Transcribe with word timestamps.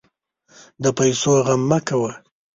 د 0.83 0.85
پیسو 0.97 1.31
غم 1.45 1.61
مه 1.69 1.79
کوه. 1.87 2.11